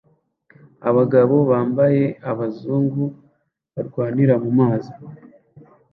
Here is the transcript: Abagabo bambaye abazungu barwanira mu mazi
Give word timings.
Abagabo 0.89 1.35
bambaye 1.51 2.03
abazungu 2.31 3.03
barwanira 3.73 4.33
mu 4.43 4.51
mazi 4.59 4.93